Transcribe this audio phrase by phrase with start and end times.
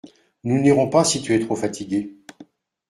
[0.45, 2.15] Nous n’irons pas si tu es trop fatiguée.